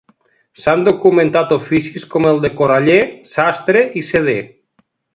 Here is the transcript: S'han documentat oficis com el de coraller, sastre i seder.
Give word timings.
S'han 0.61 0.85
documentat 0.87 1.53
oficis 1.57 2.07
com 2.15 2.29
el 2.31 2.41
de 2.47 2.53
coraller, 2.63 2.99
sastre 3.37 3.89
i 4.03 4.07
seder. 4.13 4.39